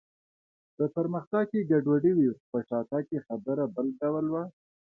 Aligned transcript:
په 0.75 0.83
پرمختګ 0.95 1.43
کې 1.51 1.67
ګډوډي 1.71 2.11
وي، 2.15 2.29
خو 2.35 2.43
په 2.51 2.59
شاتګ 2.67 3.03
کې 3.09 3.19
خبره 3.27 3.63
بل 3.75 3.87
ډول 4.01 4.25
وه. 4.29 4.43